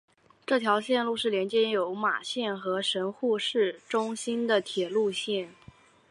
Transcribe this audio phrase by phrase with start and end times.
[0.47, 5.53] 这条线路是连接有马线和神户市中心的铁路线。